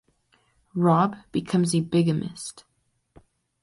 Rob 0.73 1.15
becomes 1.31 1.75
a 1.75 1.79
bigamist. 1.81 2.63